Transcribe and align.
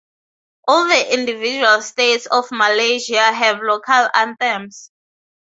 All 0.67 0.87
the 0.87 1.13
individual 1.13 1.79
states 1.83 2.25
of 2.25 2.47
Malaysia 2.51 3.21
have 3.21 3.61
local 3.61 4.07
anthems. 4.15 4.89